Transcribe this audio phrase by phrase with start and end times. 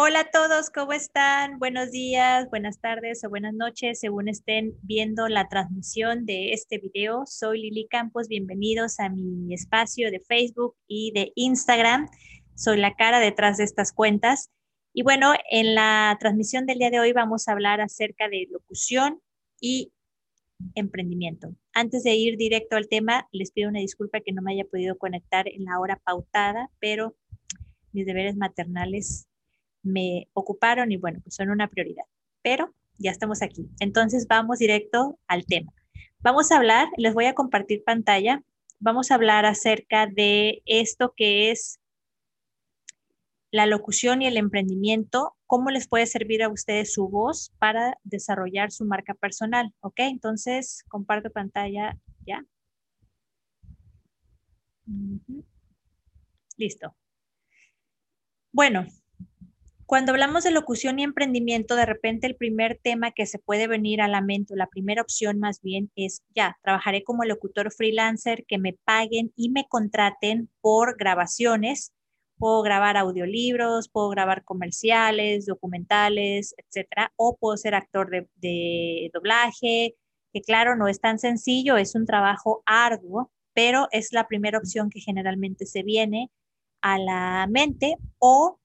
[0.00, 1.58] Hola a todos, ¿cómo están?
[1.58, 7.24] Buenos días, buenas tardes o buenas noches, según estén viendo la transmisión de este video.
[7.26, 12.08] Soy Lili Campos, bienvenidos a mi espacio de Facebook y de Instagram.
[12.54, 14.50] Soy la cara detrás de estas cuentas.
[14.94, 19.20] Y bueno, en la transmisión del día de hoy vamos a hablar acerca de locución
[19.60, 19.90] y
[20.76, 21.56] emprendimiento.
[21.72, 24.96] Antes de ir directo al tema, les pido una disculpa que no me haya podido
[24.96, 27.16] conectar en la hora pautada, pero
[27.90, 29.28] mis deberes maternales
[29.82, 32.04] me ocuparon y bueno, pues son una prioridad.
[32.42, 33.68] Pero ya estamos aquí.
[33.80, 35.72] Entonces vamos directo al tema.
[36.20, 38.42] Vamos a hablar, les voy a compartir pantalla,
[38.80, 41.80] vamos a hablar acerca de esto que es
[43.50, 48.70] la locución y el emprendimiento, cómo les puede servir a ustedes su voz para desarrollar
[48.70, 49.72] su marca personal.
[49.80, 50.00] ¿Ok?
[50.00, 52.44] Entonces, comparto pantalla ya.
[56.56, 56.94] Listo.
[58.52, 58.86] Bueno,
[59.88, 64.02] cuando hablamos de locución y emprendimiento, de repente el primer tema que se puede venir
[64.02, 68.58] a la mente, la primera opción más bien es, ya, trabajaré como locutor freelancer, que
[68.58, 71.94] me paguen y me contraten por grabaciones.
[72.36, 79.94] Puedo grabar audiolibros, puedo grabar comerciales, documentales, etcétera, o puedo ser actor de, de doblaje,
[80.34, 84.90] que claro, no es tan sencillo, es un trabajo arduo, pero es la primera opción
[84.90, 86.30] que generalmente se viene
[86.82, 88.57] a la mente o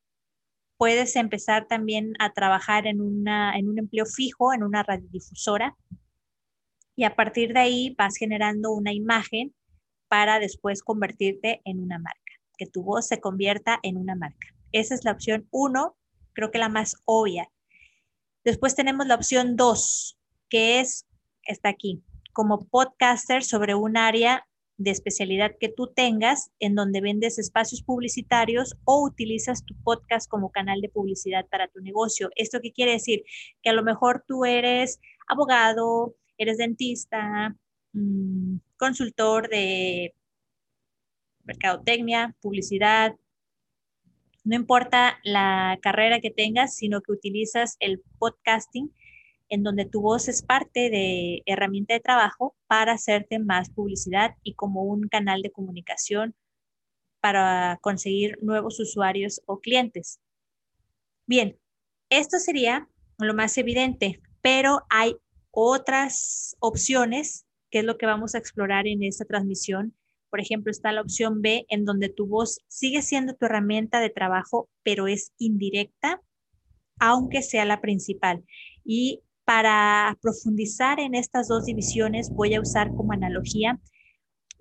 [0.83, 5.77] puedes empezar también a trabajar en, una, en un empleo fijo, en una radiodifusora,
[6.93, 9.55] y a partir de ahí vas generando una imagen
[10.09, 14.49] para después convertirte en una marca, que tu voz se convierta en una marca.
[14.73, 15.95] Esa es la opción uno,
[16.33, 17.49] creo que la más obvia.
[18.43, 21.07] Después tenemos la opción dos, que es,
[21.43, 22.03] está aquí,
[22.33, 24.45] como podcaster sobre un área
[24.83, 30.51] de especialidad que tú tengas en donde vendes espacios publicitarios o utilizas tu podcast como
[30.51, 32.29] canal de publicidad para tu negocio.
[32.35, 33.23] ¿Esto qué quiere decir?
[33.61, 37.55] Que a lo mejor tú eres abogado, eres dentista,
[37.93, 40.13] mm, consultor de
[41.43, 43.15] mercadotecnia, publicidad,
[44.43, 48.93] no importa la carrera que tengas, sino que utilizas el podcasting
[49.53, 54.55] en donde tu voz es parte de herramienta de trabajo para hacerte más publicidad y
[54.55, 56.33] como un canal de comunicación
[57.21, 60.19] para conseguir nuevos usuarios o clientes.
[61.27, 61.55] Bien,
[62.09, 65.17] esto sería lo más evidente, pero hay
[65.51, 69.95] otras opciones, que es lo que vamos a explorar en esta transmisión.
[70.31, 74.09] Por ejemplo, está la opción B, en donde tu voz sigue siendo tu herramienta de
[74.09, 76.23] trabajo, pero es indirecta,
[76.99, 78.43] aunque sea la principal.
[78.83, 83.79] Y para profundizar en estas dos divisiones, voy a usar como analogía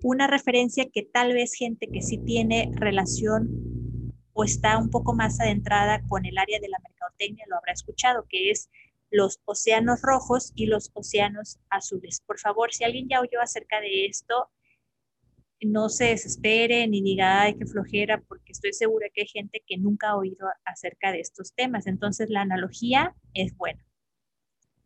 [0.01, 5.39] una referencia que tal vez gente que sí tiene relación o está un poco más
[5.39, 8.69] adentrada con el área de la mercadotecnia lo habrá escuchado, que es
[9.09, 12.21] los océanos rojos y los océanos azules.
[12.25, 14.49] Por favor, si alguien ya oyó acerca de esto,
[15.61, 19.77] no se desespere ni diga, ay, qué flojera, porque estoy segura que hay gente que
[19.77, 21.87] nunca ha oído acerca de estos temas.
[21.87, 23.85] Entonces, la analogía es buena.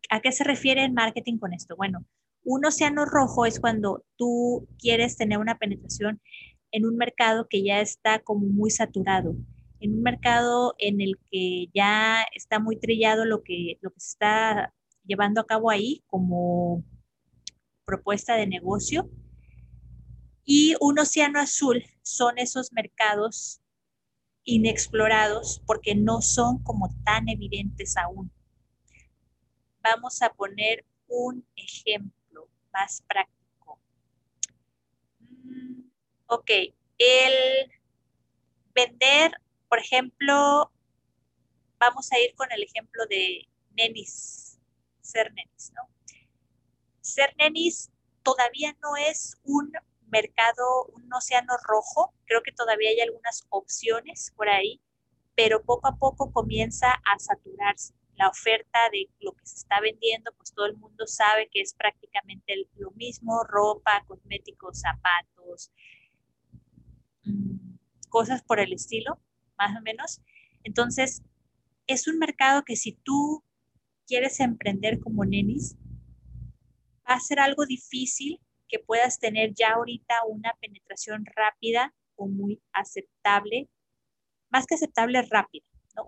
[0.09, 1.75] ¿A qué se refiere el marketing con esto?
[1.75, 2.05] Bueno,
[2.43, 6.21] un océano rojo es cuando tú quieres tener una penetración
[6.71, 9.35] en un mercado que ya está como muy saturado,
[9.81, 14.11] en un mercado en el que ya está muy trillado lo que, lo que se
[14.11, 14.73] está
[15.05, 16.85] llevando a cabo ahí como
[17.85, 19.09] propuesta de negocio.
[20.45, 23.61] Y un océano azul son esos mercados
[24.45, 28.31] inexplorados porque no son como tan evidentes aún
[29.89, 33.79] vamos a poner un ejemplo más práctico.
[35.19, 35.83] Mm,
[36.27, 36.51] ok,
[36.97, 37.71] el
[38.73, 39.31] vender,
[39.69, 40.71] por ejemplo,
[41.79, 44.59] vamos a ir con el ejemplo de nenis,
[45.01, 45.83] ser nenis, ¿no?
[47.01, 47.89] Ser nenis
[48.23, 49.71] todavía no es un
[50.07, 54.81] mercado, un océano rojo, creo que todavía hay algunas opciones por ahí,
[55.35, 60.31] pero poco a poco comienza a saturarse la oferta de lo que se está vendiendo,
[60.37, 65.71] pues todo el mundo sabe que es prácticamente lo mismo, ropa, cosméticos, zapatos,
[67.23, 67.75] mm,
[68.09, 69.19] cosas por el estilo,
[69.57, 70.21] más o menos.
[70.63, 71.21] Entonces,
[71.85, 73.43] es un mercado que si tú
[74.07, 75.75] quieres emprender como nenis,
[77.07, 82.61] va a ser algo difícil que puedas tener ya ahorita una penetración rápida o muy
[82.73, 83.69] aceptable,
[84.49, 85.67] más que aceptable, rápida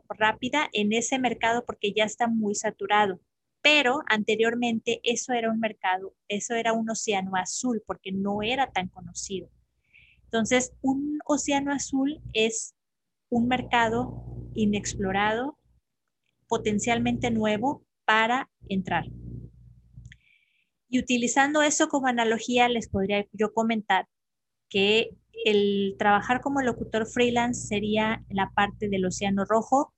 [0.10, 3.20] rápida en ese mercado porque ya está muy saturado.
[3.62, 8.88] Pero anteriormente eso era un mercado, eso era un océano azul porque no era tan
[8.88, 9.50] conocido.
[10.24, 12.76] Entonces, un océano azul es
[13.30, 15.58] un mercado inexplorado
[16.48, 19.06] potencialmente nuevo para entrar.
[20.90, 24.08] Y utilizando eso como analogía, les podría yo comentar
[24.70, 25.16] que
[25.46, 29.94] el trabajar como locutor freelance sería la parte del océano rojo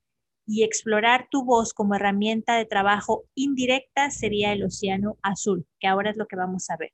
[0.45, 6.09] y explorar tu voz como herramienta de trabajo indirecta sería el océano azul, que ahora
[6.09, 6.91] es lo que vamos a ver.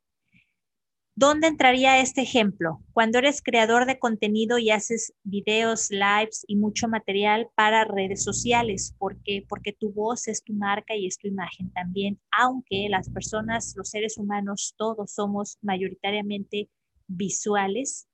[1.20, 2.84] ¿Dónde entraría este ejemplo?
[2.94, 8.94] Cuando eres creador de contenido y haces videos, lives y mucho material para redes sociales.
[9.00, 9.44] ¿Por qué?
[9.50, 13.90] Porque tu voz es tu marca y es tu imagen también, aunque las personas, los
[13.90, 16.70] seres humanos, todos somos mayoritariamente
[17.08, 18.07] visuales,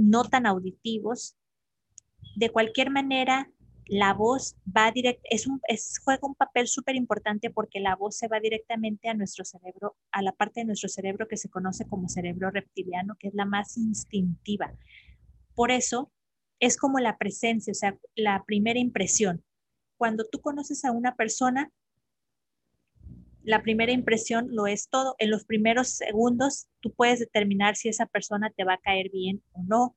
[0.00, 1.36] no tan auditivos.
[2.36, 3.50] De cualquier manera,
[3.86, 5.60] la voz va directo, es un,
[6.04, 10.22] juega un papel súper importante porque la voz se va directamente a nuestro cerebro, a
[10.22, 13.76] la parte de nuestro cerebro que se conoce como cerebro reptiliano, que es la más
[13.76, 14.72] instintiva.
[15.54, 16.12] Por eso
[16.60, 19.44] es como la presencia, o sea, la primera impresión.
[19.96, 21.72] Cuando tú conoces a una persona,
[23.42, 25.14] la primera impresión lo es todo.
[25.18, 29.42] En los primeros segundos tú puedes determinar si esa persona te va a caer bien
[29.52, 29.96] o no,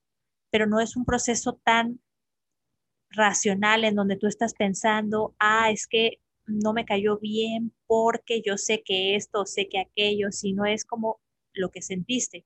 [0.49, 1.99] pero no es un proceso tan
[3.09, 8.57] racional en donde tú estás pensando, ah, es que no me cayó bien porque yo
[8.57, 11.21] sé que esto, sé que aquello, sino es como
[11.53, 12.45] lo que sentiste,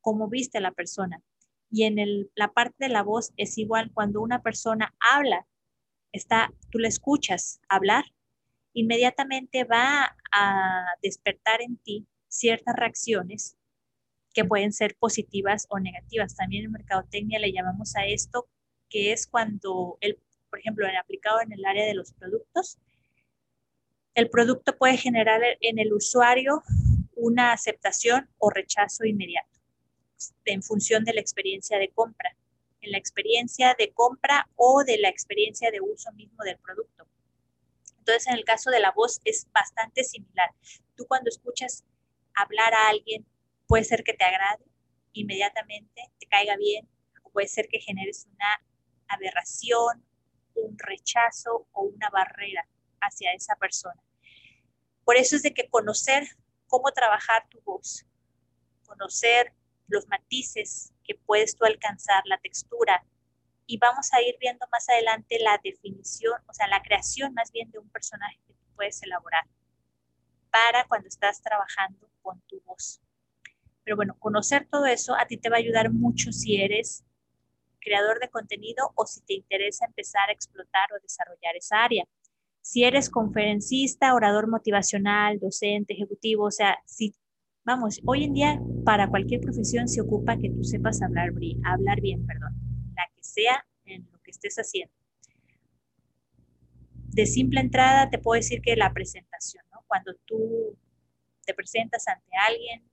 [0.00, 1.22] como viste a la persona.
[1.70, 5.46] Y en el, la parte de la voz es igual cuando una persona habla,
[6.12, 8.04] está, tú le escuchas hablar,
[8.74, 13.56] inmediatamente va a despertar en ti ciertas reacciones
[14.34, 16.34] que pueden ser positivas o negativas.
[16.34, 18.48] También en mercadotecnia le llamamos a esto
[18.90, 20.18] que es cuando, el,
[20.50, 22.78] por ejemplo, en aplicado en el área de los productos,
[24.14, 26.62] el producto puede generar en el usuario
[27.16, 29.48] una aceptación o rechazo inmediato
[30.44, 32.36] en función de la experiencia de compra,
[32.80, 37.06] en la experiencia de compra o de la experiencia de uso mismo del producto.
[38.06, 40.50] Entonces, en el caso de la voz es bastante similar.
[40.94, 41.84] Tú cuando escuchas
[42.34, 43.26] hablar a alguien,
[43.66, 44.62] puede ser que te agrade
[45.14, 46.86] inmediatamente, te caiga bien,
[47.22, 48.60] o puede ser que generes una
[49.08, 50.04] aberración,
[50.54, 52.68] un rechazo o una barrera
[53.00, 54.02] hacia esa persona.
[55.04, 56.28] Por eso es de que conocer
[56.66, 58.04] cómo trabajar tu voz,
[58.84, 59.54] conocer
[59.88, 63.02] los matices que puedes tú alcanzar, la textura,
[63.66, 67.70] y vamos a ir viendo más adelante la definición, o sea, la creación más bien
[67.70, 69.44] de un personaje que tú puedes elaborar
[70.50, 73.00] para cuando estás trabajando con tu voz.
[73.82, 77.04] Pero bueno, conocer todo eso a ti te va a ayudar mucho si eres
[77.80, 82.04] creador de contenido o si te interesa empezar a explotar o desarrollar esa área.
[82.62, 87.14] Si eres conferencista, orador motivacional, docente, ejecutivo, o sea, si,
[87.62, 91.30] vamos, hoy en día para cualquier profesión se ocupa que tú sepas hablar,
[91.64, 92.63] hablar bien, perdón,
[93.24, 94.94] sea en lo que estés haciendo.
[97.08, 99.64] De simple entrada te puedo decir que la presentación.
[99.86, 100.76] Cuando tú
[101.44, 102.90] te presentas ante alguien,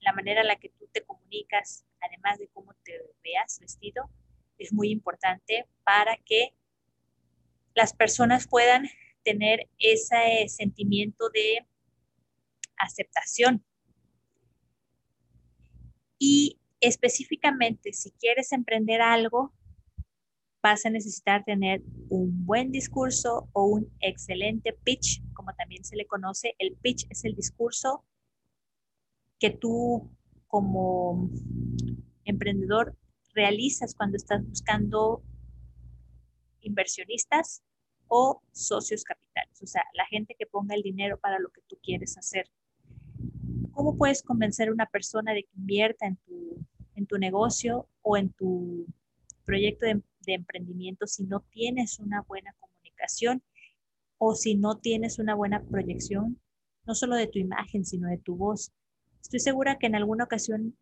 [0.00, 2.92] la manera en la que tú te comunicas, además de cómo te
[3.22, 4.10] veas vestido,
[4.58, 6.54] es muy importante para que
[7.74, 8.88] las personas puedan
[9.22, 11.66] tener ese sentimiento de
[12.76, 13.64] aceptación.
[16.18, 19.52] Y específicamente, si quieres emprender algo,
[20.62, 26.06] vas a necesitar tener un buen discurso o un excelente pitch, como también se le
[26.06, 26.54] conoce.
[26.58, 28.04] El pitch es el discurso
[29.38, 30.10] que tú
[30.46, 31.30] como
[32.24, 32.96] emprendedor
[33.34, 35.22] realizas cuando estás buscando
[36.60, 37.62] inversionistas
[38.08, 41.78] o socios capitales, o sea, la gente que ponga el dinero para lo que tú
[41.82, 42.50] quieres hacer.
[43.78, 46.66] ¿Cómo puedes convencer a una persona de que invierta en tu,
[46.96, 48.84] en tu negocio o en tu
[49.44, 53.40] proyecto de, emprendimiento si no tienes una buena comunicación
[54.18, 56.40] o si no tienes una buena proyección,
[56.86, 58.72] no solo de tu imagen, sino de tu voz?
[59.22, 60.76] Estoy segura que en alguna ocasión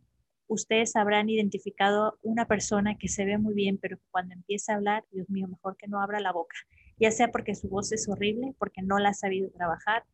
[0.47, 5.05] ustedes habrán identificado una persona que se ve muy bien, pero cuando empieza a hablar,
[5.13, 6.57] Dios mío, mejor que no abra la boca,
[6.99, 10.07] ya sea porque su voz es horrible, porque no la ha sabido trabajar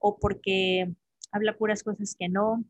[0.00, 0.92] o porque
[1.30, 2.64] habla puras cosas que no.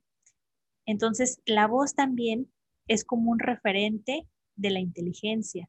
[0.85, 2.51] Entonces, la voz también
[2.89, 5.69] es como un referente de la inteligencia.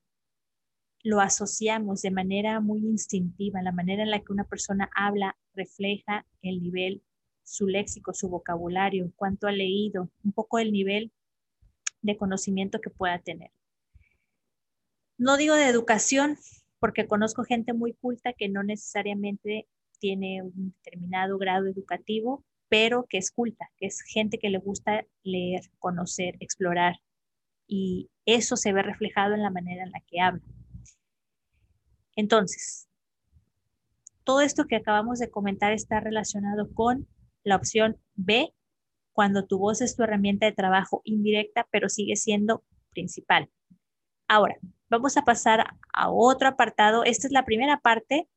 [1.03, 6.25] Lo asociamos de manera muy instintiva, la manera en la que una persona habla refleja
[6.41, 7.03] el nivel
[7.47, 11.13] su léxico, su vocabulario, cuánto ha leído, un poco el nivel
[12.01, 13.51] de conocimiento que pueda tener.
[15.17, 16.37] No digo de educación,
[16.79, 19.67] porque conozco gente muy culta que no necesariamente
[19.99, 25.05] tiene un determinado grado educativo, pero que es culta, que es gente que le gusta
[25.23, 26.95] leer, conocer, explorar,
[27.67, 30.43] y eso se ve reflejado en la manera en la que habla.
[32.15, 32.87] Entonces,
[34.23, 37.07] todo esto que acabamos de comentar está relacionado con
[37.43, 38.53] la opción B,
[39.13, 43.49] cuando tu voz es tu herramienta de trabajo indirecta, pero sigue siendo principal.
[44.27, 44.57] Ahora,
[44.89, 47.03] vamos a pasar a otro apartado.
[47.03, 48.27] Esta es la primera parte.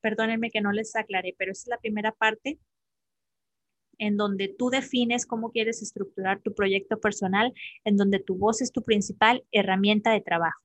[0.00, 2.58] Perdónenme que no les aclaré, pero esta es la primera parte
[3.98, 7.52] en donde tú defines cómo quieres estructurar tu proyecto personal,
[7.84, 10.60] en donde tu voz es tu principal herramienta de trabajo.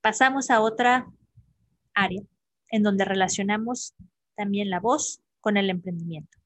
[0.00, 1.06] Pasamos a otra
[1.94, 2.22] área
[2.70, 3.94] en donde relacionamos
[4.36, 6.38] también la voz con el emprendimiento.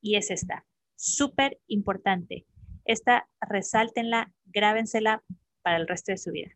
[0.00, 0.66] Y es esta,
[0.96, 2.46] súper importante.
[2.84, 5.22] Esta resáltenla, grábensela
[5.62, 6.50] para el resto de su vida.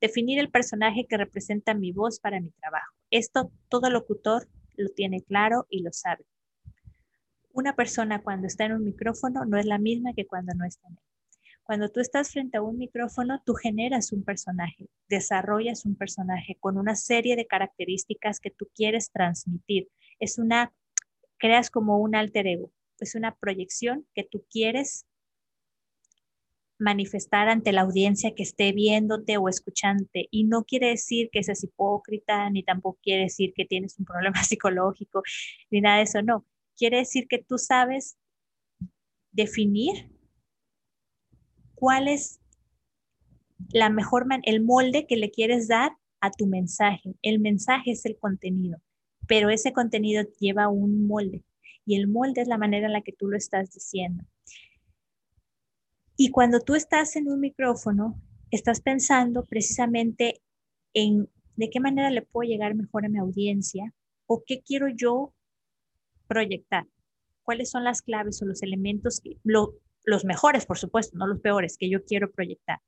[0.00, 2.94] Definir el personaje que representa mi voz para mi trabajo.
[3.10, 6.24] Esto todo locutor lo tiene claro y lo sabe.
[7.52, 10.86] Una persona cuando está en un micrófono no es la misma que cuando no está
[10.88, 11.04] en él.
[11.70, 16.76] Cuando tú estás frente a un micrófono, tú generas un personaje, desarrollas un personaje con
[16.76, 19.88] una serie de características que tú quieres transmitir.
[20.18, 20.72] Es una,
[21.38, 25.06] creas como un alter ego, es una proyección que tú quieres
[26.80, 30.26] manifestar ante la audiencia que esté viéndote o escuchándote.
[30.30, 34.42] Y no quiere decir que seas hipócrita, ni tampoco quiere decir que tienes un problema
[34.44, 35.22] psicológico,
[35.70, 36.44] ni nada de eso, no.
[36.80, 38.16] Quiere decir que tú sabes
[39.32, 40.10] definir
[41.74, 42.40] cuál es
[43.68, 47.16] la mejor el molde que le quieres dar a tu mensaje.
[47.20, 48.80] El mensaje es el contenido,
[49.28, 51.44] pero ese contenido lleva un molde
[51.84, 54.24] y el molde es la manera en la que tú lo estás diciendo.
[56.16, 58.18] Y cuando tú estás en un micrófono,
[58.50, 60.40] estás pensando precisamente
[60.94, 63.92] en de qué manera le puedo llegar mejor a mi audiencia
[64.24, 65.34] o qué quiero yo
[66.30, 66.86] proyectar.
[67.42, 71.90] ¿Cuáles son las claves o los elementos, los mejores, por supuesto, no los peores, que
[71.90, 72.78] yo quiero proyectar?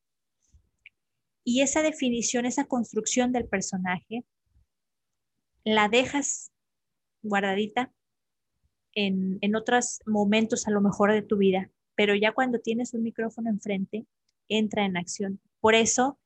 [1.44, 4.24] Y esa definición, esa construcción del personaje,
[5.64, 6.52] la dejas
[7.22, 7.92] guardadita
[8.94, 13.02] en, en otros momentos a lo mejor de tu vida pero ya cuando tienes un
[13.02, 14.06] micrófono enfrente,
[14.48, 15.40] entra en acción.
[15.60, 16.18] Por eso,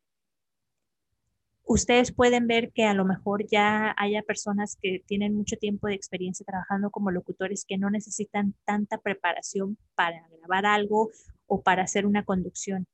[1.66, 5.94] ustedes pueden ver que a lo mejor ya haya personas que tienen mucho tiempo de
[5.94, 11.10] experiencia trabajando como locutores que no necesitan tanta preparación para grabar algo
[11.46, 12.86] o para hacer una conducción,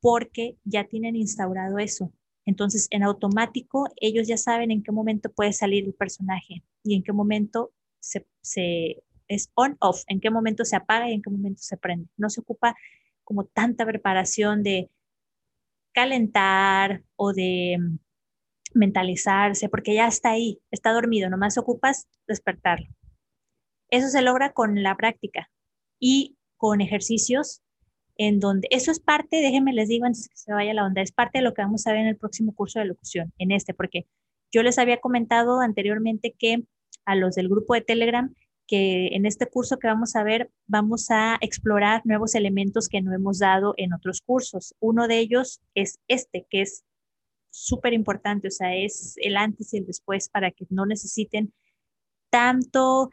[0.00, 2.12] porque ya tienen instaurado eso.
[2.44, 7.02] Entonces, en automático, ellos ya saben en qué momento puede salir el personaje y en
[7.02, 11.76] qué momento se, es on-off, en qué momento se apaga y en qué momento se
[11.76, 12.08] prende.
[12.16, 12.76] No se ocupa
[13.24, 14.88] como tanta preparación de
[15.96, 17.78] calentar o de
[18.74, 22.86] mentalizarse, porque ya está ahí, está dormido, nomás ocupas despertarlo.
[23.90, 25.48] Eso se logra con la práctica
[25.98, 27.62] y con ejercicios
[28.18, 31.12] en donde eso es parte, déjenme les digo antes que se vaya la onda, es
[31.12, 33.72] parte de lo que vamos a ver en el próximo curso de locución, en este,
[33.72, 34.06] porque
[34.52, 36.64] yo les había comentado anteriormente que
[37.06, 38.34] a los del grupo de Telegram
[38.66, 43.14] que en este curso que vamos a ver vamos a explorar nuevos elementos que no
[43.14, 44.74] hemos dado en otros cursos.
[44.80, 46.84] Uno de ellos es este, que es
[47.50, 51.54] súper importante, o sea, es el antes y el después para que no necesiten
[52.28, 53.10] tanto,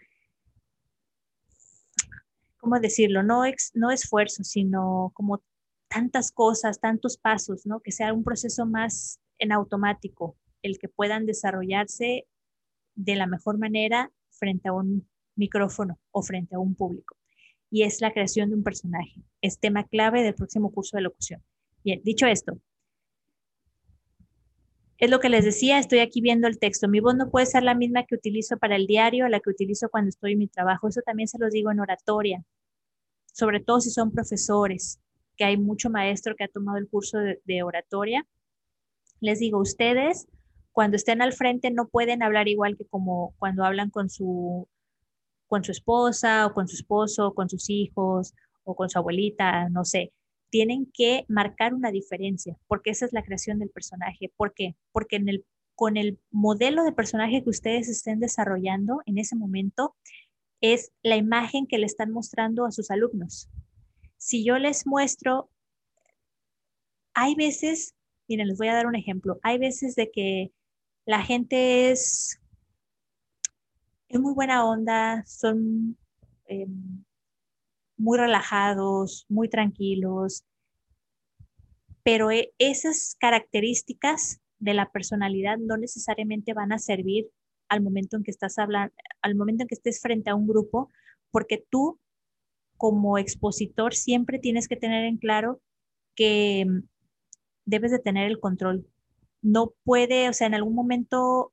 [2.57, 3.23] ¿cómo decirlo?
[3.23, 3.43] No,
[3.73, 5.41] no esfuerzo, sino como
[5.87, 7.79] tantas cosas, tantos pasos, ¿no?
[7.79, 12.27] Que sea un proceso más en automático, el que puedan desarrollarse
[12.95, 17.15] de la mejor manera frente a un micrófono o frente a un público.
[17.69, 19.23] Y es la creación de un personaje.
[19.41, 21.41] Es tema clave del próximo curso de locución.
[21.83, 22.59] Bien, dicho esto,
[25.03, 26.87] es lo que les decía, estoy aquí viendo el texto.
[26.87, 29.89] Mi voz no puede ser la misma que utilizo para el diario, la que utilizo
[29.89, 30.87] cuando estoy en mi trabajo.
[30.87, 32.45] Eso también se los digo en oratoria,
[33.33, 35.01] sobre todo si son profesores,
[35.35, 38.25] que hay mucho maestro que ha tomado el curso de, oratoria.
[39.19, 40.27] Les digo, ustedes
[40.71, 44.67] cuando estén al frente no pueden hablar igual que como cuando hablan con su
[45.53, 48.33] con su esposa o con su esposo, con sus hijos
[48.63, 50.11] o con su abuelita, no sé.
[50.49, 54.33] Tienen que marcar una diferencia, porque esa es la creación del personaje.
[54.35, 54.75] ¿Por qué?
[54.91, 55.23] Porque
[55.75, 59.95] con el modelo de personaje que ustedes estén desarrollando en ese momento,
[60.59, 63.47] es la imagen que le están mostrando a sus alumnos.
[64.17, 65.51] Si yo les muestro,
[67.13, 67.93] hay veces,
[68.27, 70.51] miren, les voy a dar un ejemplo, hay veces de que
[71.05, 72.39] la gente es
[74.13, 75.97] es muy buena onda, son
[76.45, 76.67] eh,
[77.97, 80.45] muy relajados, muy tranquilos,
[82.03, 87.27] pero e, esas características de la personalidad no necesariamente van a servir
[87.69, 88.93] al momento en que estás hablando,
[89.23, 90.91] al momento en que estés frente a un grupo,
[91.31, 91.99] porque tú
[92.77, 95.59] como expositor siempre tienes que tener en claro
[96.15, 96.83] que mm,
[97.65, 98.85] debes de tener el control.
[99.41, 101.52] No puede, o sea, en algún momento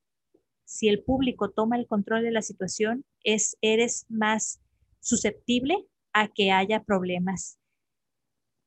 [0.71, 4.61] si el público toma el control de la situación, es, eres más
[5.01, 7.59] susceptible a que haya problemas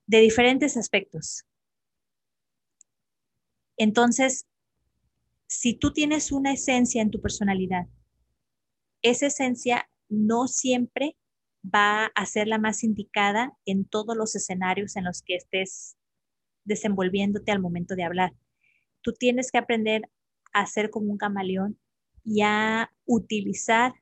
[0.06, 1.46] de diferentes aspectos.
[3.78, 4.46] Entonces,
[5.48, 7.88] si tú tienes una esencia en tu personalidad,
[9.02, 11.16] esa esencia no siempre
[11.64, 15.96] va a ser la más indicada en todos los escenarios en los que estés
[16.66, 18.34] desenvolviéndote al momento de hablar.
[19.00, 20.10] Tú tienes que aprender
[20.52, 21.80] a ser como un camaleón
[22.24, 23.94] y a utilizar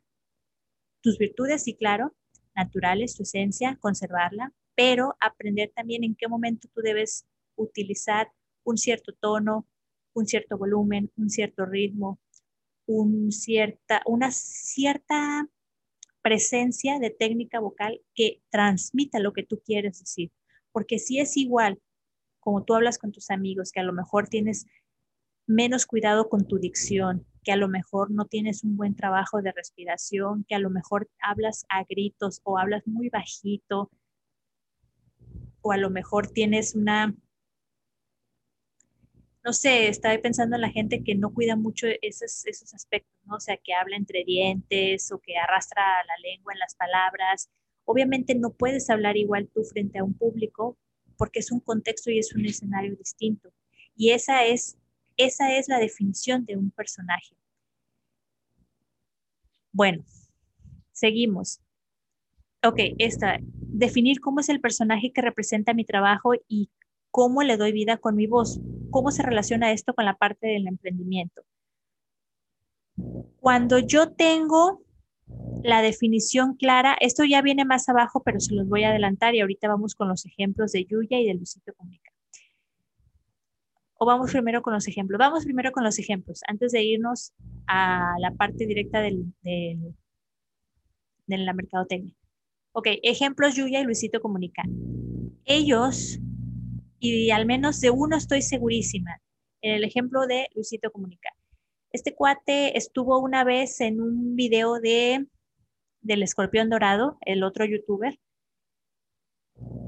[1.02, 2.16] tus virtudes, y claro,
[2.56, 7.26] naturales, tu esencia, conservarla, pero aprender también en qué momento tú debes
[7.56, 8.32] utilizar
[8.64, 9.68] un cierto tono,
[10.14, 12.20] un cierto volumen, un cierto ritmo,
[12.86, 15.50] un cierta, una cierta
[16.22, 20.32] presencia de técnica vocal que transmita lo que tú quieres decir.
[20.72, 21.82] Porque si es igual
[22.42, 24.66] como tú hablas con tus amigos, que a lo mejor tienes
[25.48, 29.52] menos cuidado con tu dicción, que a lo mejor no tienes un buen trabajo de
[29.52, 33.90] respiración, que a lo mejor hablas a gritos o hablas muy bajito,
[35.62, 37.16] o a lo mejor tienes una,
[39.44, 43.36] no sé, estaba pensando en la gente que no cuida mucho esos, esos aspectos, ¿no?
[43.36, 47.50] O sea, que habla entre dientes o que arrastra la lengua en las palabras.
[47.86, 50.78] Obviamente no puedes hablar igual tú frente a un público
[51.18, 53.52] porque es un contexto y es un escenario distinto.
[53.96, 54.78] Y esa es
[55.24, 57.36] esa es la definición de un personaje.
[59.72, 60.04] Bueno,
[60.92, 61.62] seguimos.
[62.64, 66.70] Ok, esta, definir cómo es el personaje que representa mi trabajo y
[67.10, 68.60] cómo le doy vida con mi voz.
[68.90, 71.44] ¿Cómo se relaciona esto con la parte del emprendimiento?
[73.40, 74.84] Cuando yo tengo
[75.64, 79.42] la definición clara, esto ya viene más abajo, pero se los voy a adelantar y
[79.42, 82.11] ahorita vamos con los ejemplos de Yuya y de Luisito Comunica.
[84.04, 85.20] ¿O vamos primero con los ejemplos?
[85.20, 87.34] Vamos primero con los ejemplos, antes de irnos
[87.68, 89.78] a la parte directa de
[91.28, 92.16] la mercadotecnia.
[92.72, 94.64] Ok, ejemplos Yuya y Luisito Comunica.
[95.46, 96.20] Ellos,
[96.98, 99.22] y al menos de uno estoy segurísima,
[99.62, 101.30] en el ejemplo de Luisito Comunica.
[101.92, 105.28] Este cuate estuvo una vez en un video de
[106.02, 108.20] del escorpión dorado, el otro youtuber,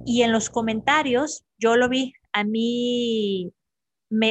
[0.06, 2.14] y en los comentarios yo lo vi.
[2.32, 3.52] A mí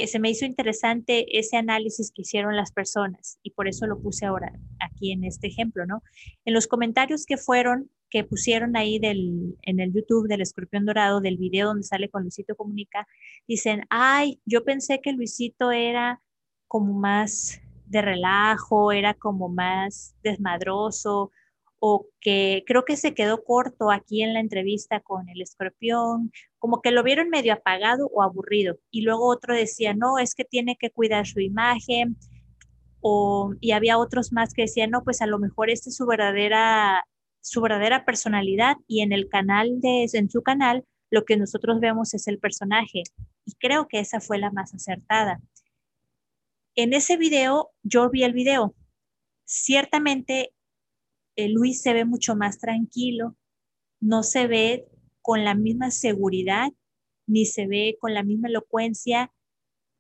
[0.06, 4.26] se me hizo interesante ese análisis que hicieron las personas y por eso lo puse
[4.26, 6.02] ahora aquí en este ejemplo, ¿no?
[6.44, 11.20] En los comentarios que fueron, que pusieron ahí del, en el YouTube del escorpión dorado,
[11.20, 13.06] del video donde sale con Luisito Comunica,
[13.48, 16.22] dicen, ay, yo pensé que Luisito era
[16.68, 21.30] como más de relajo, era como más desmadroso,
[21.84, 26.80] o que creo que se quedó corto aquí en la entrevista con el escorpión, como
[26.80, 28.78] que lo vieron medio apagado o aburrido.
[28.92, 32.16] Y luego otro decía, no, es que tiene que cuidar su imagen.
[33.00, 36.06] O, y había otros más que decían, no, pues a lo mejor esta es su
[36.06, 37.04] verdadera,
[37.40, 42.14] su verdadera personalidad y en el canal de, en su canal, lo que nosotros vemos
[42.14, 43.02] es el personaje.
[43.44, 45.40] Y creo que esa fue la más acertada.
[46.76, 48.72] En ese video, yo vi el video.
[49.44, 50.52] Ciertamente
[51.36, 53.36] eh, Luis se ve mucho más tranquilo,
[54.00, 54.86] no se ve
[55.20, 56.72] con la misma seguridad,
[57.26, 59.32] ni se ve con la misma elocuencia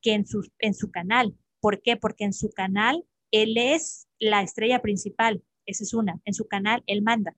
[0.00, 1.36] que en su, en su canal.
[1.60, 1.96] ¿Por qué?
[1.96, 6.82] Porque en su canal él es la estrella principal, esa es una, en su canal
[6.86, 7.36] él manda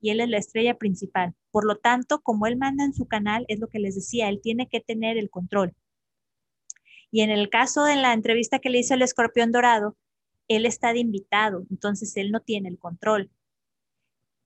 [0.00, 1.34] y él es la estrella principal.
[1.50, 4.40] Por lo tanto, como él manda en su canal, es lo que les decía, él
[4.42, 5.74] tiene que tener el control.
[7.10, 9.96] Y en el caso de la entrevista que le hizo el escorpión dorado,
[10.48, 13.30] él está de invitado, entonces él no tiene el control.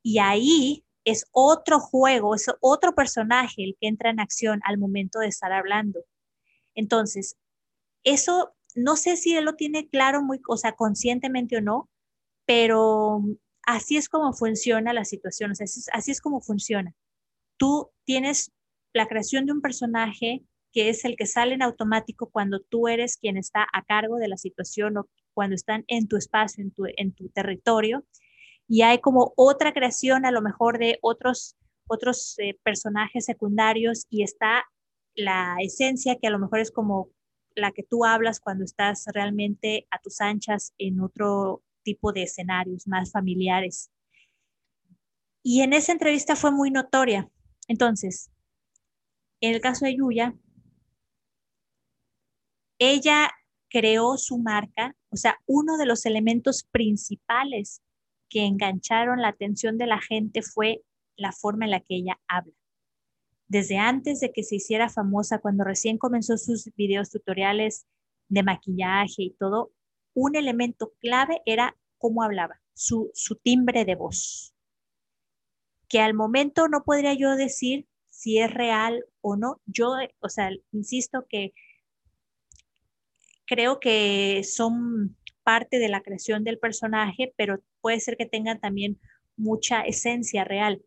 [0.02, 5.20] Y ahí es otro juego, es otro personaje el que entra en acción al momento
[5.20, 6.00] de estar hablando.
[6.74, 7.36] Entonces,
[8.04, 11.88] eso no sé si él lo tiene claro, muy, o sea, conscientemente o no,
[12.46, 13.22] pero
[13.64, 16.94] así es como funciona la situación, o sea, así es como funciona.
[17.56, 18.52] Tú tienes
[18.92, 23.18] la creación de un personaje que es el que sale en automático cuando tú eres
[23.18, 26.84] quien está a cargo de la situación o cuando están en tu espacio, en tu,
[26.96, 28.04] en tu territorio,
[28.68, 34.22] y hay como otra creación a lo mejor de otros, otros eh, personajes secundarios y
[34.22, 34.64] está
[35.14, 37.10] la esencia que a lo mejor es como
[37.54, 42.86] la que tú hablas cuando estás realmente a tus anchas en otro tipo de escenarios
[42.86, 43.90] más familiares.
[45.42, 47.28] Y en esa entrevista fue muy notoria.
[47.68, 48.30] Entonces,
[49.40, 50.34] en el caso de Yuya,
[52.78, 53.30] ella
[53.68, 57.82] creó su marca, o sea, uno de los elementos principales
[58.30, 60.82] que engancharon la atención de la gente fue
[61.16, 62.54] la forma en la que ella habla.
[63.46, 67.86] Desde antes de que se hiciera famosa, cuando recién comenzó sus videos tutoriales
[68.28, 69.72] de maquillaje y todo,
[70.14, 74.54] un elemento clave era cómo hablaba, su, timbre de voz,
[75.88, 79.60] que al momento no podría yo decir si es real o no.
[79.66, 81.52] Yo, o sea, insisto que
[83.52, 88.98] creo que son parte de la creación del personaje, pero puede ser que tengan también
[89.36, 90.82] mucha esencia real.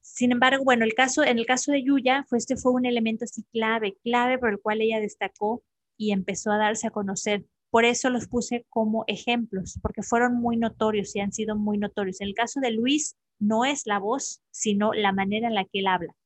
[0.00, 3.26] Sin embargo, bueno, el caso, en el caso de Yuya, fue, este fue un elemento
[3.26, 5.62] así clave, clave por el cual ella destacó
[5.98, 7.44] y empezó a darse a conocer.
[7.68, 12.22] Por eso los puse como ejemplos, porque fueron muy notorios y han sido muy notorios.
[12.22, 15.80] En el caso de Luis, no es la voz, sino la manera en la que
[15.80, 16.16] él habla.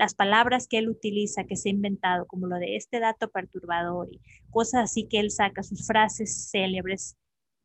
[0.00, 4.08] Las palabras que él utiliza, que se ha inventado, como lo de este dato perturbador
[4.10, 7.18] y cosas así que él saca, sus frases célebres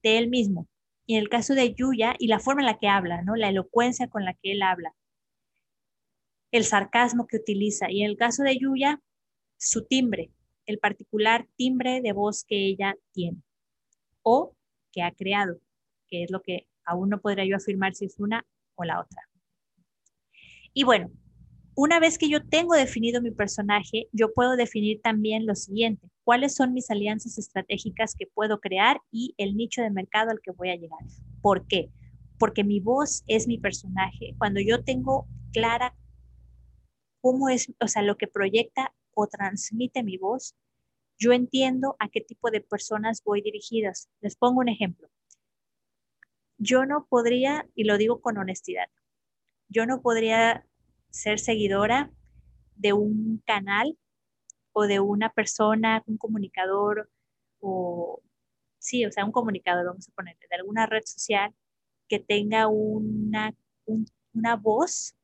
[0.04, 0.68] de él mismo.
[1.06, 3.38] Y en el caso de Yuya, y la forma en la que habla, ¿no?
[3.38, 4.94] La elocuencia con la que él habla,
[6.52, 7.90] el sarcasmo que utiliza.
[7.90, 9.02] Y en el caso de Yuya,
[9.56, 10.30] su timbre,
[10.66, 13.42] el particular timbre de voz que ella tiene
[14.24, 14.58] o
[14.92, 15.58] que ha creado,
[16.10, 18.46] que es lo que aún no podría yo afirmar si es una
[18.76, 19.22] o la otra.
[20.74, 21.10] Y bueno,
[21.76, 26.56] una vez que yo tengo definido mi personaje, yo puedo definir también lo siguiente, cuáles
[26.56, 30.70] son mis alianzas estratégicas que puedo crear y el nicho de mercado al que voy
[30.70, 31.00] a llegar.
[31.42, 31.90] ¿Por qué?
[32.40, 34.36] Porque mi voz es mi personaje.
[34.38, 35.96] Cuando yo tengo clara
[37.22, 40.56] cómo es, o sea, lo que proyecta o transmite mi voz,
[41.18, 44.10] yo entiendo a qué tipo de personas voy dirigidas.
[44.22, 45.10] Les pongo un ejemplo.
[46.58, 48.88] Yo no podría, y lo digo con honestidad,
[49.68, 50.66] yo no podría
[51.16, 52.12] ser seguidora
[52.76, 53.98] de un canal
[54.74, 57.10] o de una persona, un comunicador
[57.60, 58.22] o
[58.80, 61.56] sí, o sea, un comunicador, vamos a ponerle, de alguna red social
[62.10, 63.56] que tenga una,
[64.34, 65.16] una voz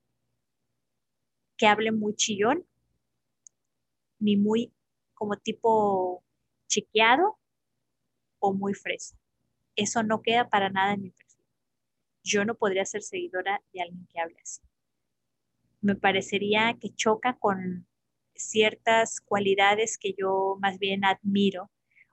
[1.57, 2.65] que hable muy chillón,
[4.17, 4.71] ni muy
[5.13, 6.23] como tipo
[6.67, 7.37] chequeado
[8.39, 9.17] o muy fresa.
[9.75, 11.45] Eso no queda para nada en mi perfil.
[12.23, 14.61] Yo no podría ser seguidora de alguien que hable así.
[15.81, 17.87] Me parecería que choca con
[18.35, 21.69] ciertas cualidades que yo más bien admiro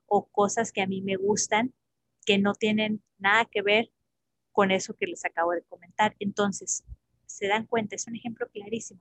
[0.06, 1.74] o cosas que a mí me gustan
[2.26, 3.90] que no tienen nada que ver
[4.52, 6.16] con eso que les acabo de comentar.
[6.18, 6.84] Entonces,
[7.26, 9.00] se dan cuenta, es un ejemplo clarísimo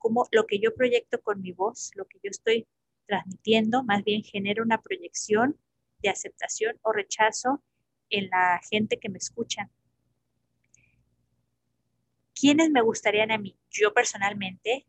[0.00, 2.66] cómo lo que yo proyecto con mi voz, lo que yo estoy
[3.06, 5.56] transmitiendo, más bien genera una proyección
[6.02, 7.62] de aceptación o rechazo
[8.08, 9.70] en la gente que me escucha.
[12.40, 13.54] ¿Quiénes me gustarían a mí?
[13.70, 14.86] Yo personalmente,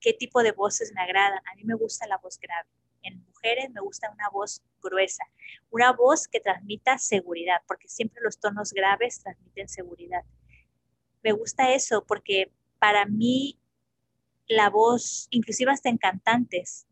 [0.00, 1.38] ¿qué tipo de voces me agradan?
[1.46, 2.68] A mí me gusta la voz grave.
[3.02, 5.22] En mujeres me gusta una voz gruesa,
[5.70, 10.24] una voz que transmita seguridad, porque siempre los tonos graves transmiten seguridad.
[11.22, 13.60] Me gusta eso porque para mí
[14.48, 16.88] la voz, inclusive hasta en cantantes,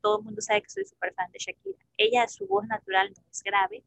[0.00, 1.84] todo el mundo sabe que soy súper fan de Shakira.
[1.96, 3.82] Ella, su voz natural no es grave,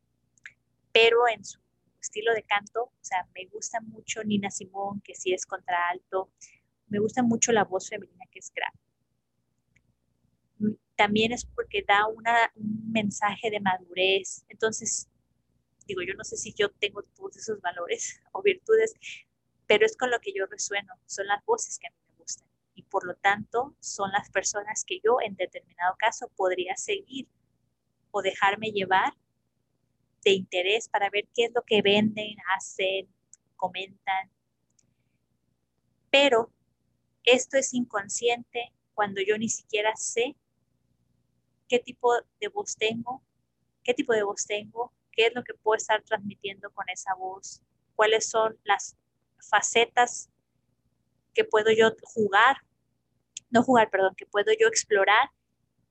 [0.91, 1.59] pero en su
[2.05, 6.31] estilo de canto, o sea, me gusta mucho Nina Simón, que sí es contraalto,
[6.87, 8.79] me gusta mucho la voz femenina que es grave.
[10.95, 14.45] También es porque da una, un mensaje de madurez.
[14.47, 15.09] Entonces,
[15.87, 18.93] digo, yo no sé si yo tengo todos esos valores o virtudes,
[19.67, 22.05] pero es con lo que yo resueno, son las voces que a mí
[22.75, 27.27] y por lo tanto son las personas que yo en determinado caso podría seguir
[28.11, 29.13] o dejarme llevar
[30.25, 33.07] de interés para ver qué es lo que venden, hacen,
[33.55, 34.31] comentan.
[36.09, 36.51] Pero
[37.23, 40.35] esto es inconsciente cuando yo ni siquiera sé
[41.69, 42.11] qué tipo
[42.41, 43.23] de voz tengo,
[43.83, 47.61] qué tipo de voz tengo, qué es lo que puedo estar transmitiendo con esa voz,
[47.95, 48.97] cuáles son las
[49.49, 50.29] facetas
[51.35, 52.57] que puedo yo jugar,
[53.51, 55.29] no jugar, perdón, que puedo yo explorar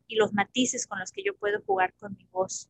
[0.09, 2.69] y los matices con los que yo puedo jugar con mi voz.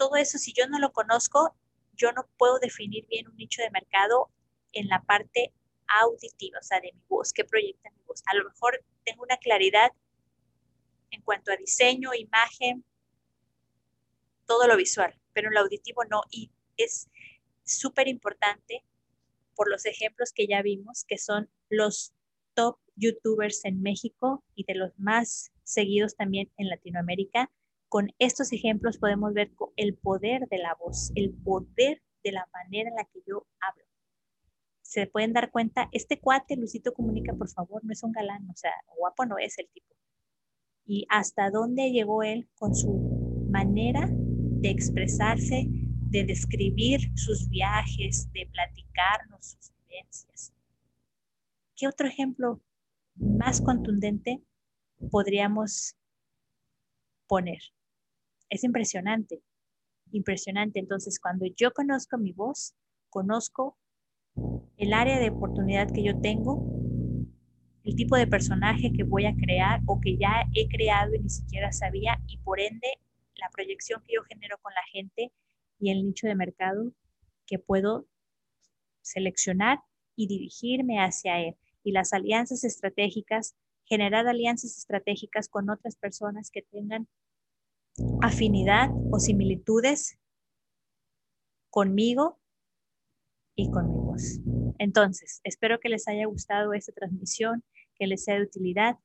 [0.00, 1.54] Todo eso, si yo no lo conozco,
[1.92, 4.30] yo no puedo definir bien un nicho de mercado
[4.72, 5.52] en la parte
[6.00, 8.22] auditiva, o sea, de mi voz, qué proyecta mi voz.
[8.24, 9.90] A lo mejor tengo una claridad
[11.10, 12.82] en cuanto a diseño, imagen,
[14.46, 16.22] todo lo visual, pero en lo auditivo no.
[16.30, 17.10] Y es
[17.62, 18.82] súper importante
[19.54, 22.14] por los ejemplos que ya vimos, que son los
[22.54, 27.50] top youtubers en México y de los más seguidos también en Latinoamérica.
[27.90, 32.88] Con estos ejemplos podemos ver el poder de la voz, el poder de la manera
[32.88, 33.84] en la que yo hablo.
[34.80, 38.54] Se pueden dar cuenta, este cuate, Lucito Comunica, por favor, no es un galán, o
[38.54, 39.92] sea, guapo no es el tipo.
[40.86, 42.92] Y hasta dónde llegó él con su
[43.50, 50.52] manera de expresarse, de describir sus viajes, de platicarnos sus vivencias.
[51.74, 52.60] ¿Qué otro ejemplo
[53.16, 54.40] más contundente
[55.10, 55.96] podríamos
[57.26, 57.58] poner?
[58.50, 59.42] Es impresionante.
[60.12, 60.80] impresionante.
[60.80, 62.74] Entonces, cuando yo conozco mi voz,
[63.08, 63.78] conozco
[64.76, 66.64] el área de oportunidad que yo tengo,
[67.84, 71.30] el tipo de personaje que voy a crear o que ya he creado y ni
[71.30, 72.88] siquiera sabía y por ende
[73.36, 75.32] la proyección que yo genero con la gente
[75.78, 76.92] y el nicho de mercado
[77.46, 78.06] que puedo
[79.00, 79.78] seleccionar
[80.16, 81.56] y dirigirme hacia él.
[81.82, 87.08] Y las alianzas estratégicas, generar alianzas estratégicas con otras personas que tengan
[88.22, 90.18] afinidad o similitudes
[91.70, 92.38] conmigo
[93.54, 94.40] y con mi voz.
[94.78, 97.62] Entonces, espero que les haya gustado esta transmisión,
[97.96, 98.96] que les sea de utilidad.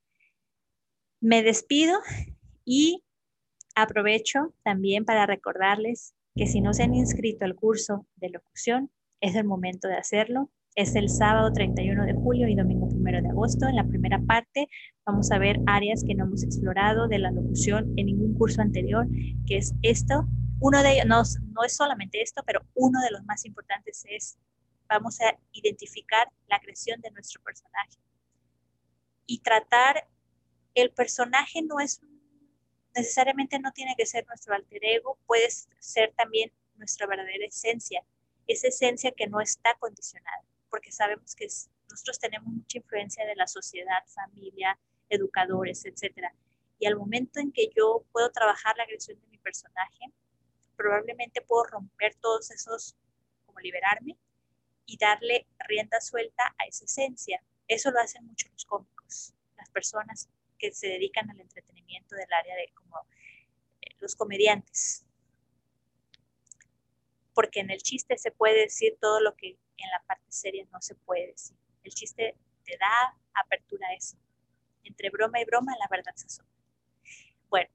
[1.19, 1.99] Me despido
[2.63, 3.03] y
[3.75, 9.35] aprovecho también para recordarles que si no se han inscrito al curso de locución, es
[9.35, 10.51] el momento de hacerlo.
[10.75, 12.84] Es el sábado 31 de julio y domingo
[13.19, 13.67] 1 de agosto.
[13.67, 14.67] En la primera parte
[15.05, 19.07] vamos a ver áreas que no hemos explorado de la locución en ningún curso anterior,
[19.45, 20.27] que es esto.
[20.59, 21.23] Uno de ellos, no,
[21.53, 24.37] no es solamente esto, pero uno de los más importantes es,
[24.87, 27.97] vamos a identificar la creación de nuestro personaje.
[29.25, 30.07] Y tratar,
[30.73, 32.01] el personaje no es
[32.95, 38.05] necesariamente no tiene que ser nuestro alter ego, puede ser también nuestra verdadera esencia,
[38.47, 41.47] esa esencia que no está condicionada porque sabemos que
[41.89, 46.33] nosotros tenemos mucha influencia de la sociedad, familia, educadores, etcétera.
[46.79, 50.11] Y al momento en que yo puedo trabajar la creación de mi personaje,
[50.75, 52.95] probablemente puedo romper todos esos,
[53.45, 54.17] como liberarme
[54.85, 57.41] y darle rienda suelta a esa esencia.
[57.67, 62.55] Eso lo hacen mucho los cómicos, las personas que se dedican al entretenimiento del área
[62.55, 62.97] de como
[63.81, 65.05] eh, los comediantes.
[67.33, 70.81] Porque en el chiste se puede decir todo lo que en la parte seria no
[70.81, 71.57] se puede decir.
[71.85, 74.17] El chiste te da apertura a eso.
[74.83, 76.49] Entre broma y broma, la verdad se asoma.
[77.47, 77.69] Bueno,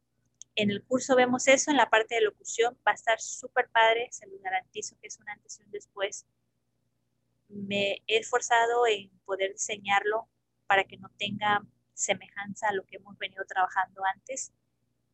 [0.57, 4.09] en el curso vemos eso, en la parte de locución va a estar súper padre,
[4.11, 6.27] se los garantizo que es un antes y un después.
[7.49, 10.29] Me he esforzado en poder diseñarlo
[10.67, 14.53] para que no tenga semejanza a lo que hemos venido trabajando antes,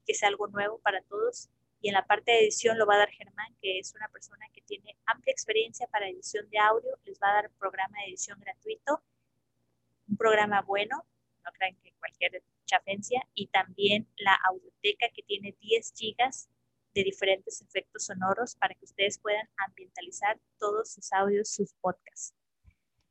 [0.06, 1.50] que sea algo nuevo para todos
[1.86, 4.44] y en la parte de edición lo va a dar Germán, que es una persona
[4.52, 6.98] que tiene amplia experiencia para edición de audio.
[7.04, 9.04] Les va a dar programa de edición gratuito,
[10.08, 11.06] un programa bueno,
[11.44, 16.48] no crean que cualquier chafencia, y también la audioteca que tiene 10 gigas
[16.92, 22.34] de diferentes efectos sonoros para que ustedes puedan ambientalizar todos sus audios, sus podcasts.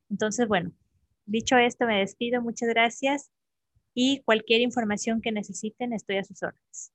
[0.09, 0.73] Entonces, bueno,
[1.25, 2.41] dicho esto, me despido.
[2.41, 3.31] Muchas gracias
[3.93, 6.91] y cualquier información que necesiten, estoy a sus órdenes.